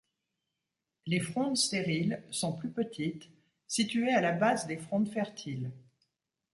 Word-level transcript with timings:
Les 1.05 1.19
frondes 1.19 1.57
stériles 1.57 2.23
sont 2.31 2.53
plus 2.53 2.71
petites, 2.71 3.29
situées 3.67 4.11
à 4.15 4.19
la 4.21 4.31
base 4.31 4.65
des 4.65 4.77
frondes 4.77 5.11
fertiles. 5.13 5.69